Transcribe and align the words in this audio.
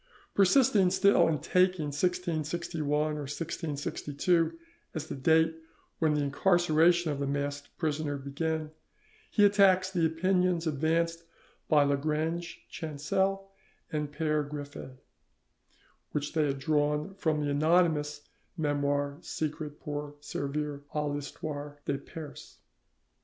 Persisting 0.33 0.89
still 0.89 1.27
in 1.27 1.37
taking 1.37 1.89
1661 1.93 2.97
or 3.17 3.29
1662 3.29 4.57
as 4.95 5.05
the 5.05 5.13
date 5.13 5.55
when 5.99 6.15
the 6.15 6.23
incarceration 6.23 7.11
of 7.11 7.19
the 7.19 7.27
masked 7.27 7.69
prisoner 7.77 8.17
began, 8.17 8.71
he 9.29 9.45
attacks 9.45 9.91
the 9.91 10.03
opinions 10.07 10.65
advanced 10.65 11.23
by 11.69 11.83
Lagrange 11.83 12.65
Chancel 12.67 13.51
and 13.91 14.11
Pere 14.11 14.41
Griffet, 14.43 14.97
which 16.13 16.33
they 16.33 16.47
had 16.47 16.57
drawn 16.57 17.13
from 17.13 17.39
the 17.39 17.51
anonymous 17.51 18.27
'Memoires 18.57 19.27
secrets 19.27 19.75
pour 19.79 20.15
servir 20.19 20.81
a 20.95 21.01
l'Histoire 21.05 21.77
de 21.85 21.99
Perse'. 21.99 22.57